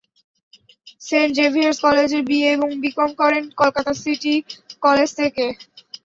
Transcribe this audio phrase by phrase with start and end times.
[1.01, 4.33] Saint Xavier's কলেজের BA এবং BCom করেন কলকাতা সিটি
[4.83, 5.45] কলেজ থেকে।